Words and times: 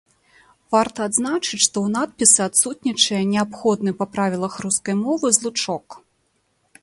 Варта 0.75 0.99
адзначыць, 1.09 1.59
што 1.65 1.77
ў 1.85 1.87
надпісы 1.97 2.39
адсутнічае 2.49 3.21
неабходны 3.33 3.91
па 3.99 4.05
правілах 4.15 4.53
рускай 4.67 4.95
мовы 5.05 5.27
злучок. 5.37 5.85